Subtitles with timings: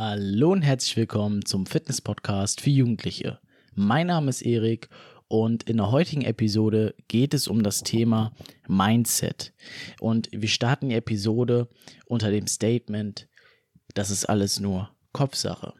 [0.00, 3.40] Hallo und herzlich willkommen zum Fitness Podcast für Jugendliche.
[3.74, 4.88] Mein Name ist Erik
[5.26, 8.32] und in der heutigen Episode geht es um das Thema
[8.68, 9.52] Mindset.
[9.98, 11.66] Und wir starten die Episode
[12.06, 13.26] unter dem Statement,
[13.94, 15.74] das ist alles nur Kopfsache.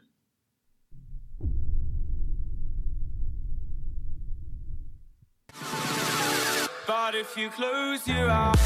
[6.89, 8.59] But if you close your eyes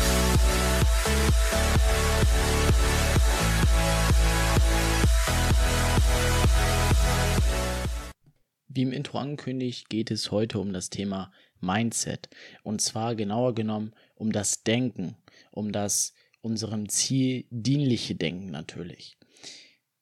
[8.75, 12.31] Wie im Intro angekündigt, geht es heute um das Thema Mindset.
[12.63, 15.15] Und zwar genauer genommen um das Denken,
[15.51, 19.19] um das unserem Ziel dienliche Denken natürlich.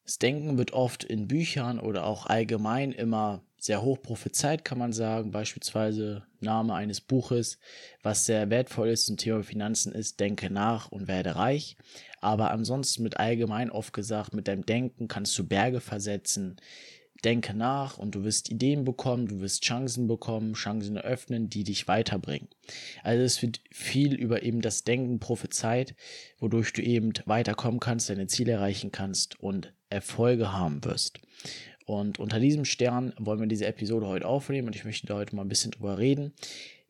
[0.04, 4.92] Das Denken wird oft in Büchern oder auch allgemein immer sehr hoch prophezeit, kann man
[4.92, 5.32] sagen.
[5.32, 7.58] Beispielsweise Name eines Buches,
[8.02, 11.76] was sehr wertvoll ist zum Thema Finanzen ist, denke nach und werde reich.
[12.20, 16.56] Aber ansonsten mit allgemein oft gesagt, mit deinem Denken kannst du Berge versetzen,
[17.22, 21.88] denke nach und du wirst Ideen bekommen, du wirst Chancen bekommen, Chancen eröffnen, die dich
[21.88, 22.48] weiterbringen.
[23.02, 25.94] Also es wird viel über eben das Denken prophezeit,
[26.38, 31.20] wodurch du eben weiterkommen kannst, deine Ziele erreichen kannst und Erfolge haben wirst.
[31.86, 35.34] Und unter diesem Stern wollen wir diese Episode heute aufnehmen und ich möchte da heute
[35.34, 36.32] mal ein bisschen drüber reden,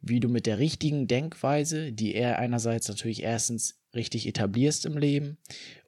[0.01, 5.39] wie du mit der richtigen Denkweise, die er einerseits natürlich erstens richtig etablierst im Leben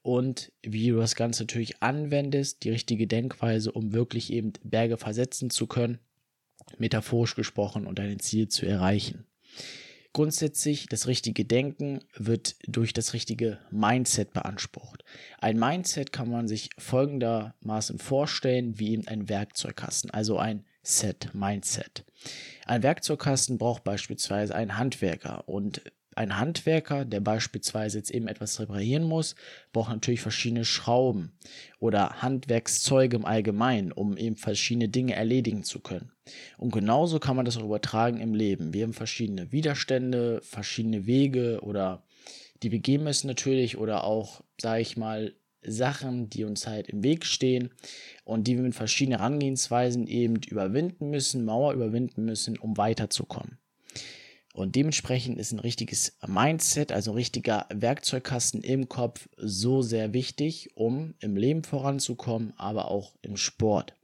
[0.03, 5.51] und wie du das Ganze natürlich anwendest, die richtige Denkweise, um wirklich eben Berge versetzen
[5.51, 5.99] zu können,
[6.79, 9.25] metaphorisch gesprochen und dein Ziel zu erreichen.
[10.13, 15.05] Grundsätzlich, das richtige Denken wird durch das richtige Mindset beansprucht.
[15.39, 22.05] Ein Mindset kann man sich folgendermaßen vorstellen wie eben ein Werkzeugkasten, also ein Set, Mindset.
[22.67, 25.83] Ein Werkzeugkasten braucht beispielsweise einen Handwerker und
[26.15, 29.35] ein Handwerker, der beispielsweise jetzt eben etwas reparieren muss,
[29.73, 31.33] braucht natürlich verschiedene Schrauben
[31.79, 36.13] oder Handwerkszeuge im Allgemeinen, um eben verschiedene Dinge erledigen zu können.
[36.59, 38.75] Und genauso kann man das auch übertragen im Leben.
[38.75, 42.05] Wir haben verschiedene Widerstände, verschiedene Wege oder
[42.63, 47.03] die wir gehen müssen natürlich oder auch, sage ich mal, Sachen, die uns halt im
[47.03, 47.71] Weg stehen
[48.25, 53.59] und die wir mit verschiedenen Herangehensweisen eben überwinden müssen, Mauer überwinden müssen, um weiterzukommen.
[54.55, 60.71] Und dementsprechend ist ein richtiges Mindset, also ein richtiger Werkzeugkasten im Kopf so sehr wichtig,
[60.75, 63.95] um im Leben voranzukommen, aber auch im Sport.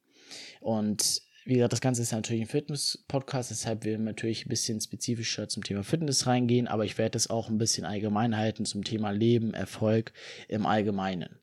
[0.61, 4.81] Und wie gesagt, das Ganze ist natürlich ein Fitness-Podcast, deshalb will wir natürlich ein bisschen
[4.81, 8.85] spezifischer zum Thema Fitness reingehen, aber ich werde es auch ein bisschen allgemein halten zum
[8.85, 10.13] Thema Leben, Erfolg
[10.49, 11.39] im Allgemeinen.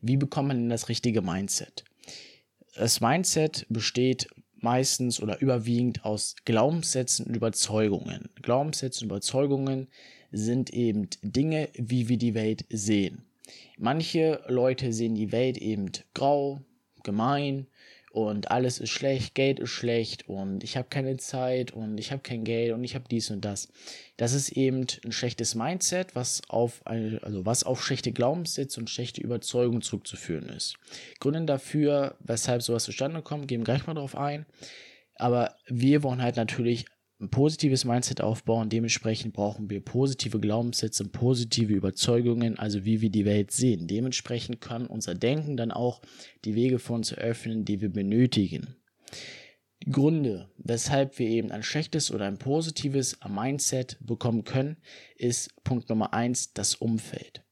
[0.00, 1.84] Wie bekommt man denn das richtige Mindset?
[2.74, 8.28] Das Mindset besteht meistens oder überwiegend aus Glaubenssätzen und Überzeugungen.
[8.42, 9.88] Glaubenssätze und Überzeugungen
[10.32, 13.24] sind eben Dinge, wie wir die Welt sehen.
[13.78, 16.60] Manche Leute sehen die Welt eben grau,
[17.02, 17.66] gemein,
[18.16, 22.22] und alles ist schlecht, Geld ist schlecht und ich habe keine Zeit und ich habe
[22.22, 23.68] kein Geld und ich habe dies und das.
[24.16, 28.88] Das ist eben ein schlechtes Mindset, was auf eine, also was auf schlechte Glaubenssätze und
[28.88, 30.78] schlechte Überzeugungen zurückzuführen ist.
[31.20, 34.46] Gründe dafür, weshalb sowas zustande kommt, gehen gleich mal drauf ein.
[35.16, 36.86] Aber wir wollen halt natürlich
[37.18, 38.68] ein positives Mindset aufbauen.
[38.68, 43.86] Dementsprechend brauchen wir positive Glaubenssätze und positive Überzeugungen, also wie wir die Welt sehen.
[43.86, 46.02] Dementsprechend kann unser Denken dann auch
[46.44, 48.76] die Wege für uns eröffnen, die wir benötigen.
[49.82, 54.76] Die Gründe, weshalb wir eben ein schlechtes oder ein positives Mindset bekommen können,
[55.16, 57.45] ist Punkt Nummer eins das Umfeld.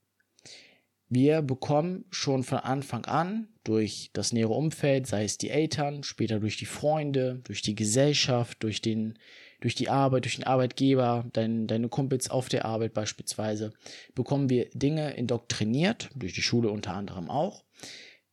[1.15, 6.41] Wir bekommen schon von Anfang an durch das nähere Umfeld, sei es die Eltern, später
[6.41, 9.17] durch die Freunde, durch die Gesellschaft, durch den
[9.61, 13.73] durch die Arbeit, durch den Arbeitgeber, dein, deine Kumpels auf der Arbeit beispielsweise,
[14.15, 17.65] bekommen wir Dinge indoktriniert, durch die Schule unter anderem auch,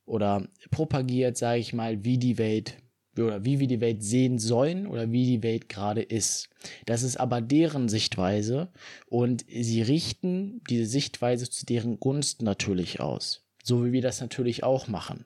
[0.04, 2.76] oder propagiert, sage ich mal, wie die Welt
[3.16, 6.48] oder wie wir die Welt sehen sollen oder wie die Welt gerade ist.
[6.86, 8.68] Das ist aber deren Sichtweise
[9.06, 13.44] und sie richten diese Sichtweise zu deren Gunsten natürlich aus.
[13.62, 15.24] So wie wir das natürlich auch machen.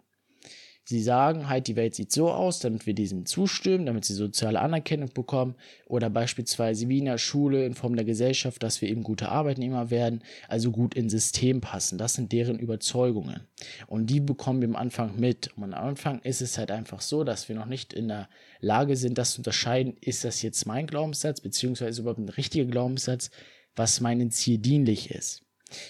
[0.88, 4.60] Sie sagen halt, die Welt sieht so aus, damit wir diesem zustimmen, damit sie soziale
[4.60, 5.56] Anerkennung bekommen
[5.86, 9.90] oder beispielsweise wie in der Schule in Form der Gesellschaft, dass wir eben gute Arbeitnehmer
[9.90, 11.98] werden, also gut ins System passen.
[11.98, 13.40] Das sind deren Überzeugungen
[13.88, 15.50] und die bekommen wir am Anfang mit.
[15.56, 18.28] Und am Anfang ist es halt einfach so, dass wir noch nicht in der
[18.60, 23.30] Lage sind, das zu unterscheiden, ist das jetzt mein Glaubenssatz, beziehungsweise überhaupt ein richtiger Glaubenssatz,
[23.74, 25.42] was meinem Ziel dienlich ist.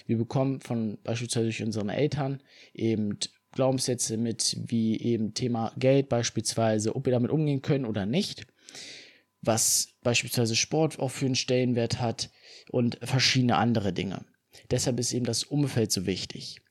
[0.07, 2.41] Wir bekommen von beispielsweise durch unseren Eltern
[2.73, 3.19] eben
[3.57, 8.45] Glaubenssätze mit wie eben Thema Geld beispielsweise, ob wir damit umgehen können oder nicht,
[9.41, 12.29] was beispielsweise Sport auch für einen Stellenwert hat
[12.71, 14.25] und verschiedene andere Dinge.
[14.69, 16.61] Deshalb ist eben das Umfeld so wichtig.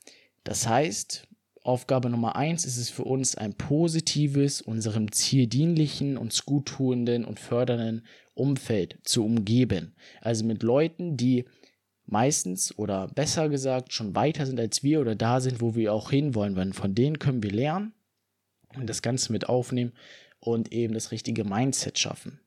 [0.44, 1.26] Das heißt,
[1.64, 7.40] Aufgabe Nummer eins ist es für uns, ein positives, unserem Ziel dienlichen, uns guttuenden und
[7.40, 9.96] fördernden Umfeld zu umgeben.
[10.20, 11.46] Also mit Leuten, die
[12.06, 16.10] meistens oder besser gesagt schon weiter sind als wir oder da sind, wo wir auch
[16.10, 16.56] hinwollen.
[16.56, 17.92] Weil von denen können wir lernen
[18.76, 19.92] und das Ganze mit aufnehmen
[20.40, 22.40] und eben das richtige Mindset schaffen.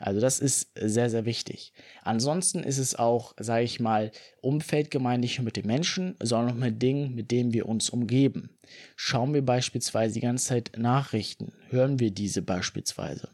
[0.00, 1.74] Also das ist sehr, sehr wichtig.
[2.02, 4.10] Ansonsten ist es auch, sage ich mal,
[4.40, 7.90] Umfeld gemeint nicht nur mit den Menschen, sondern auch mit Dingen, mit denen wir uns
[7.90, 8.58] umgeben.
[8.96, 13.28] Schauen wir beispielsweise die ganze Zeit Nachrichten, hören wir diese beispielsweise.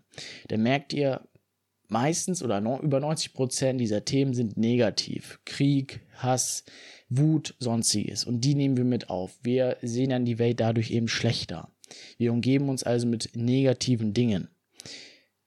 [0.49, 1.21] Dann merkt ihr,
[1.89, 5.41] meistens oder no, über 90 Prozent dieser Themen sind negativ.
[5.45, 6.65] Krieg, Hass,
[7.09, 8.25] Wut, sonstiges.
[8.25, 9.39] Und die nehmen wir mit auf.
[9.43, 11.71] Wir sehen dann die Welt dadurch eben schlechter.
[12.19, 14.49] Wir umgeben uns also mit negativen Dingen.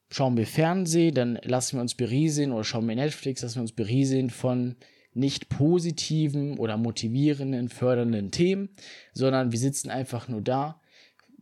[0.10, 3.74] Schauen wir Fernsehen, dann lassen wir uns berieseln oder schauen wir Netflix, lassen wir uns
[3.74, 4.76] berieseln von
[5.14, 8.70] nicht positiven oder motivierenden, fördernden Themen,
[9.14, 10.82] sondern wir sitzen einfach nur da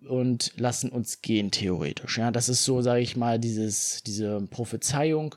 [0.08, 2.18] und lassen uns gehen, theoretisch.
[2.18, 5.36] Ja, das ist so, sage ich mal, dieses, diese Prophezeiung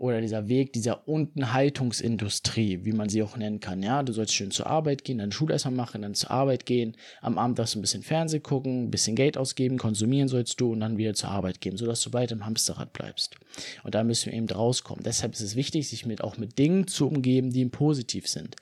[0.00, 3.82] oder dieser Weg dieser Untenhaltungsindustrie, wie man sie auch nennen kann.
[3.82, 6.96] Ja, du sollst schön zur Arbeit gehen, dann Schule erstmal machen, dann zur Arbeit gehen,
[7.20, 10.72] am Abend darfst du ein bisschen Fernsehen gucken, ein bisschen Geld ausgeben, konsumieren sollst du
[10.72, 13.36] und dann wieder zur Arbeit gehen, sodass du weiter im Hamsterrad bleibst.
[13.84, 15.04] Und da müssen wir eben rauskommen.
[15.04, 18.56] Deshalb ist es wichtig, sich mit auch mit Dingen zu umgeben, die positiv sind.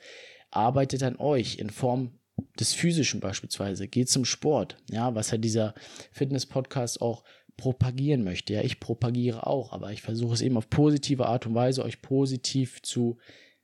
[0.51, 2.18] Arbeitet an euch in Form
[2.59, 5.73] des Physischen beispielsweise, geht zum Sport, ja, was ja dieser
[6.11, 7.23] Fitness-Podcast auch
[7.57, 8.53] propagieren möchte.
[8.53, 12.01] Ja, ich propagiere auch, aber ich versuche es eben auf positive Art und Weise euch
[12.01, 13.17] positiv zu,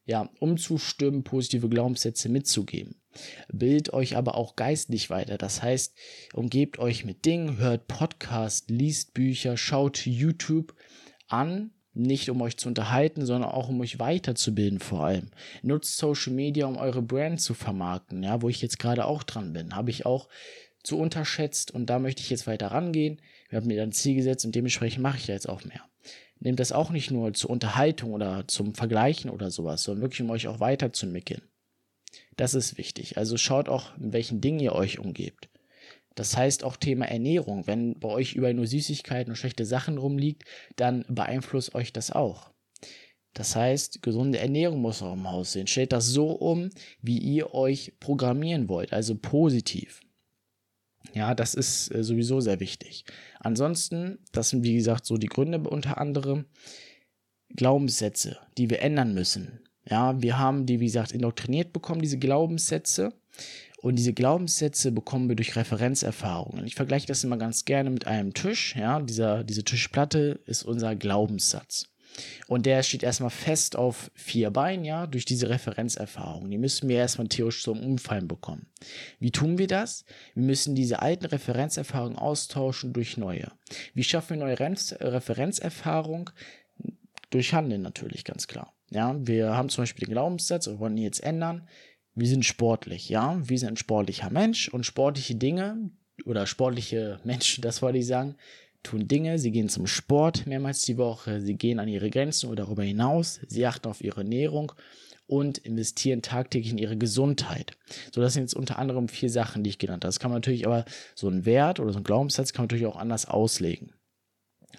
[0.06, 2.95] ja, umzustimmen, positive Glaubenssätze mitzugeben.
[3.51, 5.38] Bildet euch aber auch geistlich weiter.
[5.38, 5.95] Das heißt,
[6.33, 10.75] umgebt euch mit Dingen, hört Podcast, liest Bücher, schaut YouTube
[11.27, 15.32] an, nicht um euch zu unterhalten, sondern auch um euch weiterzubilden vor allem.
[15.64, 19.54] Nutzt Social Media, um eure Brand zu vermarkten, ja, wo ich jetzt gerade auch dran
[19.54, 19.76] bin.
[19.76, 20.28] Habe ich auch
[20.84, 23.22] zu unterschätzt und da möchte ich jetzt weiter rangehen.
[23.50, 25.82] Wir haben mir dann ein Ziel gesetzt und dementsprechend mache ich da jetzt auch mehr.
[26.40, 30.30] Nehmt das auch nicht nur zur Unterhaltung oder zum Vergleichen oder sowas, sondern wirklich um
[30.30, 31.42] euch auch weiterzuentwickeln.
[32.36, 33.18] Das ist wichtig.
[33.18, 35.50] Also schaut auch, in welchen Dingen ihr euch umgebt.
[36.16, 37.68] Das heißt auch Thema Ernährung.
[37.68, 40.44] Wenn bei euch überall nur Süßigkeiten und schlechte Sachen rumliegt,
[40.76, 42.52] dann beeinflusst euch das auch.
[43.34, 45.68] Das heißt, gesunde Ernährung muss auch im Haus sein.
[45.68, 46.70] Stellt das so um,
[47.02, 50.00] wie ihr euch programmieren wollt, also positiv.
[51.14, 53.06] Ja, das ist äh, sowieso sehr wichtig.
[53.40, 56.46] Ansonsten, das sind wie gesagt so die Gründe unter anderem,
[57.50, 59.60] Glaubenssätze, die wir ändern müssen.
[59.88, 63.14] Ja, wir haben die, wie gesagt, indoktriniert bekommen, diese Glaubenssätze.
[63.86, 66.66] Und diese Glaubenssätze bekommen wir durch Referenzerfahrungen.
[66.66, 68.76] Ich vergleiche das immer ganz gerne mit einem Tisch.
[68.76, 71.86] Ja, dieser, diese Tischplatte ist unser Glaubenssatz.
[72.48, 76.50] Und der steht erstmal fest auf vier Beinen, ja, durch diese Referenzerfahrung.
[76.50, 78.66] Die müssen wir erstmal theoretisch zum Umfallen bekommen.
[79.20, 80.04] Wie tun wir das?
[80.34, 83.52] Wir müssen diese alten Referenzerfahrungen austauschen durch neue.
[83.94, 86.32] Wie schaffen wir neue Referenzerfahrung?
[87.30, 88.74] Durch Handeln natürlich, ganz klar.
[88.90, 91.68] Ja, wir haben zum Beispiel den Glaubenssatz, wir wollen ihn jetzt ändern.
[92.16, 95.92] Wir sind sportlich, ja, wir sind ein sportlicher Mensch und sportliche Dinge
[96.26, 98.36] oder sportliche Menschen, das wollte ich sagen,
[98.84, 102.64] tun Dinge, sie gehen zum Sport mehrmals die Woche, sie gehen an ihre Grenzen oder
[102.64, 104.72] darüber hinaus, sie achten auf ihre Ernährung
[105.28, 107.76] und investieren tagtäglich in ihre Gesundheit.
[108.14, 110.10] So, das sind jetzt unter anderem vier Sachen, die ich genannt habe.
[110.10, 110.86] Das kann man natürlich aber,
[111.16, 113.92] so ein Wert oder so ein Glaubenssatz kann man natürlich auch anders auslegen.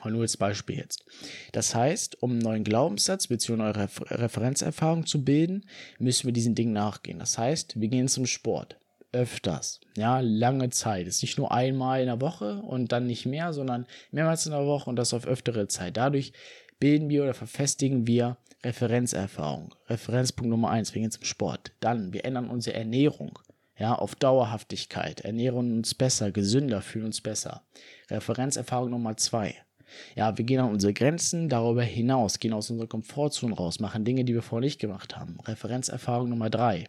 [0.05, 1.05] Nur als Beispiel jetzt.
[1.53, 3.53] Das heißt, um einen neuen Glaubenssatz bzw.
[3.55, 5.65] eine neue Referenzerfahrung zu bilden,
[5.99, 7.19] müssen wir diesen Dingen nachgehen.
[7.19, 8.79] Das heißt, wir gehen zum Sport
[9.13, 9.81] öfters.
[9.97, 11.07] Ja, lange Zeit.
[11.07, 14.53] Es ist nicht nur einmal in der Woche und dann nicht mehr, sondern mehrmals in
[14.53, 15.97] der Woche und das auf öftere Zeit.
[15.97, 16.33] Dadurch
[16.79, 19.75] bilden wir oder verfestigen wir Referenzerfahrung.
[19.87, 21.73] Referenzpunkt Nummer eins, wir gehen zum Sport.
[21.81, 23.39] Dann, wir ändern unsere Ernährung.
[23.79, 25.21] Ja, auf Dauerhaftigkeit.
[25.21, 27.63] Ernähren uns besser, gesünder, fühlen uns besser.
[28.11, 29.55] Referenzerfahrung Nummer zwei.
[30.15, 34.25] Ja, wir gehen an unsere Grenzen darüber hinaus, gehen aus unserer Komfortzone raus, machen Dinge,
[34.25, 35.39] die wir vorher nicht gemacht haben.
[35.47, 36.87] Referenzerfahrung Nummer drei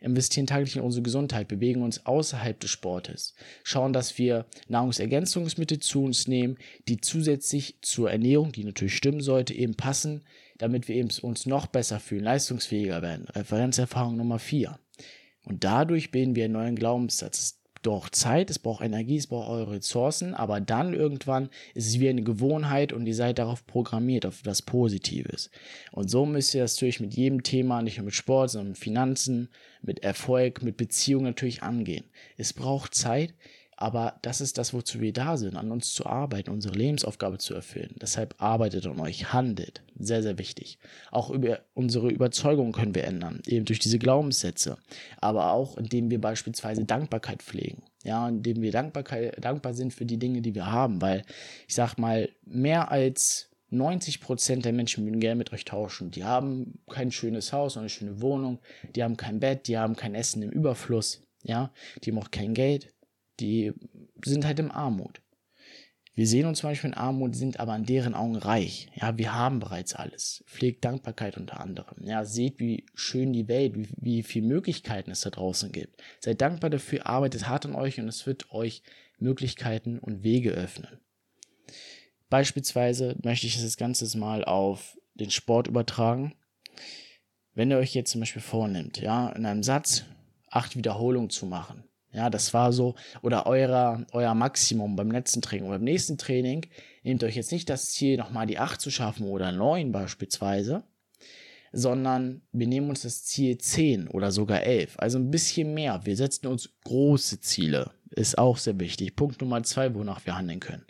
[0.00, 6.04] investieren täglich in unsere Gesundheit, bewegen uns außerhalb des Sportes, schauen, dass wir Nahrungsergänzungsmittel zu
[6.04, 10.22] uns nehmen, die zusätzlich zur Ernährung, die natürlich stimmen sollte, eben passen,
[10.58, 13.26] damit wir eben uns noch besser fühlen, leistungsfähiger werden.
[13.28, 14.78] Referenzerfahrung Nummer 4.
[15.44, 19.72] Und dadurch bilden wir einen neuen Glaubenssatz doch Zeit, es braucht Energie, es braucht eure
[19.72, 24.40] Ressourcen, aber dann irgendwann ist es wie eine Gewohnheit und ihr seid darauf programmiert, auf
[24.40, 25.50] etwas Positives.
[25.92, 28.78] Und so müsst ihr das natürlich mit jedem Thema, nicht nur mit Sport, sondern mit
[28.78, 29.48] Finanzen,
[29.82, 32.04] mit Erfolg, mit Beziehungen natürlich angehen.
[32.36, 33.34] Es braucht Zeit,
[33.76, 37.54] Aber das ist das, wozu wir da sind, an uns zu arbeiten, unsere Lebensaufgabe zu
[37.54, 37.94] erfüllen.
[38.00, 39.82] Deshalb arbeitet an euch, handelt.
[39.98, 40.78] Sehr, sehr wichtig.
[41.10, 44.78] Auch über unsere Überzeugung können wir ändern, eben durch diese Glaubenssätze.
[45.20, 47.82] Aber auch, indem wir beispielsweise Dankbarkeit pflegen.
[48.02, 51.02] Ja, indem wir Dankbarkeit, dankbar sind für die Dinge, die wir haben.
[51.02, 51.22] Weil,
[51.68, 56.10] ich sag mal, mehr als 90 Prozent der Menschen würden gerne mit euch tauschen.
[56.10, 58.60] Die haben kein schönes Haus, eine schöne Wohnung,
[58.94, 62.54] die haben kein Bett, die haben kein Essen im Überfluss, ja, die haben auch kein
[62.54, 62.94] Geld,
[63.40, 63.72] die
[64.24, 65.20] sind halt im Armut.
[66.16, 68.88] Wir sehen uns zum Beispiel in Armut, sind aber in deren Augen reich.
[68.94, 70.42] Ja, wir haben bereits alles.
[70.46, 72.02] Pflegt Dankbarkeit unter anderem.
[72.06, 76.02] Ja, seht, wie schön die Welt, wie, wie viele Möglichkeiten es da draußen gibt.
[76.20, 78.82] Seid dankbar dafür, arbeitet hart an euch und es wird euch
[79.18, 81.00] Möglichkeiten und Wege öffnen.
[82.30, 86.34] Beispielsweise möchte ich das Ganze mal auf den Sport übertragen.
[87.52, 90.04] Wenn ihr euch jetzt zum Beispiel vornimmt, ja, in einem Satz
[90.50, 91.84] acht Wiederholungen zu machen,
[92.16, 95.66] ja, das war so, oder euer, euer Maximum beim letzten Training.
[95.66, 96.66] Und beim nächsten Training
[97.02, 100.82] nehmt euch jetzt nicht das Ziel, nochmal die 8 zu schaffen oder 9 beispielsweise,
[101.72, 104.94] sondern wir nehmen uns das Ziel 10 oder sogar 11.
[104.98, 106.00] Also ein bisschen mehr.
[106.04, 107.90] Wir setzen uns große Ziele.
[108.10, 109.14] Ist auch sehr wichtig.
[109.14, 110.86] Punkt Nummer 2, wonach wir handeln können.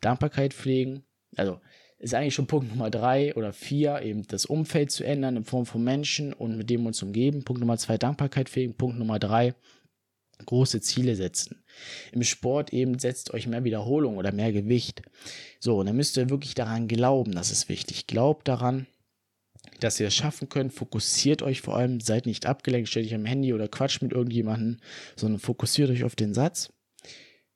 [0.00, 1.04] Dankbarkeit pflegen.
[1.36, 1.60] Also
[1.98, 5.66] ist eigentlich schon Punkt Nummer 3 oder 4, eben das Umfeld zu ändern in Form
[5.66, 7.44] von Menschen und mit dem uns umgeben.
[7.44, 8.74] Punkt Nummer 2, Dankbarkeit pflegen.
[8.74, 9.54] Punkt Nummer 3,
[10.46, 11.64] große Ziele setzen.
[12.12, 15.02] Im Sport eben setzt euch mehr Wiederholung oder mehr Gewicht.
[15.60, 18.06] So, und dann müsst ihr wirklich daran glauben, das ist wichtig.
[18.06, 18.86] Glaubt daran,
[19.80, 20.72] dass ihr es schaffen könnt.
[20.72, 24.80] Fokussiert euch vor allem, seid nicht abgelenkt, stellt euch am Handy oder quatscht mit irgendjemandem,
[25.16, 26.72] sondern fokussiert euch auf den Satz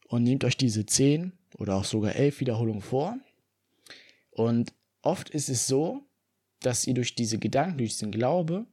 [0.09, 3.19] und nehmt euch diese 10 oder auch sogar 11 Wiederholungen vor.
[4.31, 6.03] Und oft ist es so,
[6.61, 8.67] dass ihr durch diese Gedanken, durch diesen Glaube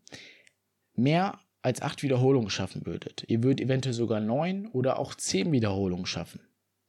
[0.95, 3.23] mehr als acht Wiederholungen schaffen würdet.
[3.27, 6.41] Ihr würdet eventuell sogar neun oder auch zehn Wiederholungen schaffen.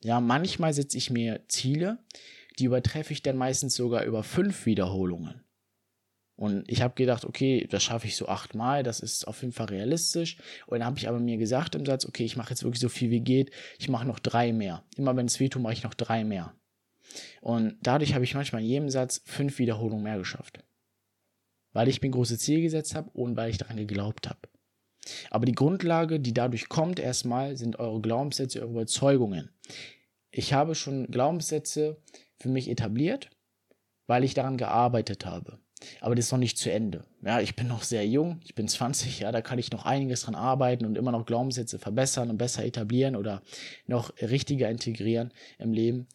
[0.03, 1.99] Ja, manchmal setze ich mir Ziele,
[2.59, 5.41] die übertreffe ich dann meistens sogar über fünf Wiederholungen.
[6.37, 9.67] Und ich habe gedacht, okay, das schaffe ich so achtmal, das ist auf jeden Fall
[9.67, 10.37] realistisch.
[10.67, 12.89] Und dann habe ich aber mir gesagt im Satz, okay, ich mache jetzt wirklich so
[12.89, 14.85] viel wie geht, ich mache noch drei mehr.
[14.97, 16.53] Immer wenn es wehtut, mache ich noch drei mehr.
[17.41, 20.65] Und dadurch habe ich manchmal in jedem Satz fünf Wiederholungen mehr geschafft.
[21.73, 24.41] Weil ich mir große Ziele gesetzt habe und weil ich daran geglaubt habe.
[25.31, 29.51] Aber die Grundlage, die dadurch kommt, erstmal sind eure Glaubenssätze, eure Überzeugungen.
[30.31, 31.97] Ich habe schon Glaubenssätze
[32.39, 33.31] für mich etabliert,
[34.07, 35.59] weil ich daran gearbeitet habe.
[36.01, 37.05] Aber das ist noch nicht zu Ende.
[37.23, 40.23] Ja, ich bin noch sehr jung, ich bin 20, ja, da kann ich noch einiges
[40.23, 43.43] dran arbeiten und immer noch Glaubenssätze verbessern und besser etablieren oder
[43.87, 46.07] noch richtiger integrieren im Leben.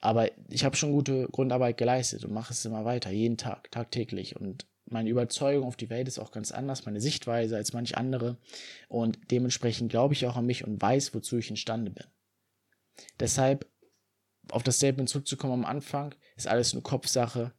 [0.00, 4.36] Aber ich habe schon gute Grundarbeit geleistet und mache es immer weiter, jeden Tag, tagtäglich.
[4.36, 8.36] Und meine Überzeugung auf die Welt ist auch ganz anders, meine Sichtweise als manch andere.
[8.88, 12.06] Und dementsprechend glaube ich auch an mich und weiß, wozu ich imstande bin.
[13.18, 13.66] Deshalb,
[14.50, 17.52] auf das Statement zurückzukommen am Anfang, ist alles eine Kopfsache.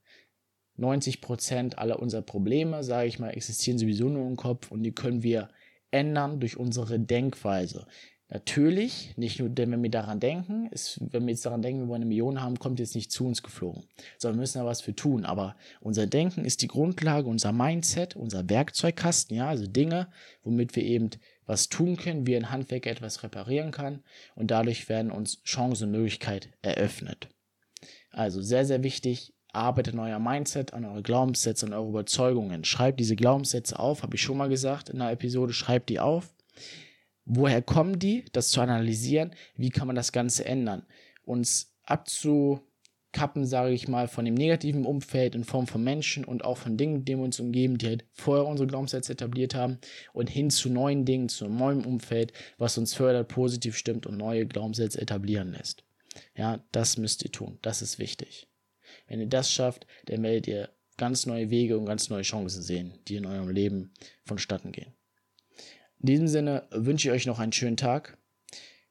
[0.78, 4.92] 90 Prozent aller unserer Probleme, sage ich mal, existieren sowieso nur im Kopf und die
[4.92, 5.50] können wir
[5.90, 7.88] ändern durch unsere Denkweise.
[8.28, 12.02] Natürlich, nicht nur, wenn wir daran denken, ist, wenn wir jetzt daran denken, wir wollen
[12.02, 13.84] eine Million haben, kommt jetzt nicht zu uns geflogen,
[14.18, 15.26] sondern wir müssen da was für tun.
[15.26, 20.08] Aber unser Denken ist die Grundlage, unser Mindset, unser Werkzeugkasten, ja, also Dinge,
[20.44, 21.12] womit wir eben
[21.46, 24.04] was tun können, wie ein Handwerker etwas reparieren kann
[24.34, 27.30] und dadurch werden uns Chancen und Möglichkeit eröffnet.
[28.10, 32.66] Also sehr, sehr wichtig, arbeitet an euer Mindset, an eure Glaubenssätze, an eure Überzeugungen.
[32.66, 36.34] Schreibt diese Glaubenssätze auf, habe ich schon mal gesagt in der Episode, schreibt die auf
[37.26, 40.86] woher kommen die, das zu analysieren, wie kann man das Ganze ändern,
[41.24, 46.58] uns abzukappen, sage ich mal, von dem negativen Umfeld in Form von Menschen und auch
[46.58, 49.80] von Dingen, die wir uns umgeben, die halt vorher unsere Glaubenssätze etabliert haben
[50.14, 54.18] und hin zu neuen Dingen, zu einem neuen Umfeld, was uns fördert, positiv stimmt und
[54.18, 55.84] neue Glaubenssätze etablieren lässt.
[56.36, 58.48] Ja, das müsst ihr tun, das ist wichtig.
[59.08, 62.94] Wenn ihr das schafft, dann werdet ihr ganz neue Wege und ganz neue Chancen sehen,
[63.08, 63.94] die in eurem Leben
[64.26, 64.94] vonstatten gehen.
[66.06, 68.20] In diesem Sinne wünsche ich euch noch einen schönen Tag.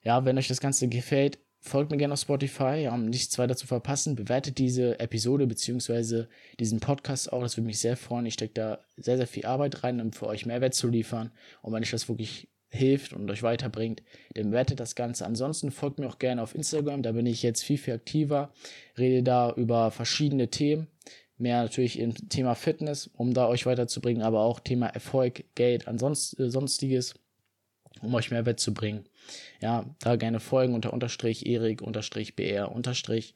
[0.02, 3.68] Ja, wenn euch das Ganze gefällt, folgt mir gerne auf Spotify, um nichts weiter zu
[3.68, 4.16] verpassen.
[4.16, 6.24] Bewertet diese Episode bzw.
[6.58, 8.26] diesen Podcast auch, das würde mich sehr freuen.
[8.26, 11.30] Ich stecke da sehr, sehr viel Arbeit rein, um für euch Mehrwert zu liefern.
[11.62, 14.02] Und wenn euch das wirklich hilft und euch weiterbringt,
[14.34, 15.24] dann bewertet das Ganze.
[15.24, 18.52] Ansonsten folgt mir auch gerne auf Instagram, da bin ich jetzt viel, viel aktiver,
[18.98, 20.88] rede da über verschiedene Themen
[21.36, 26.42] mehr natürlich im Thema Fitness, um da euch weiterzubringen, aber auch Thema Erfolg, Geld, ansonsten
[26.42, 27.14] äh, sonstiges,
[28.02, 29.04] um euch Mehrwert zu bringen.
[29.60, 33.34] Ja, da gerne folgen unter Unterstrich Erik Unterstrich BR Unterstrich.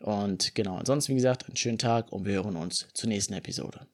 [0.00, 3.86] Und genau, ansonsten wie gesagt, einen schönen Tag und wir hören uns zur nächsten Episode.